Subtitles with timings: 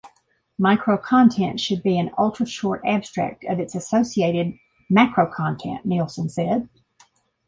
[0.59, 4.57] "Microcontent should be an ultra-short abstract of its associated
[4.89, 6.67] macrocontent," Nielsen said.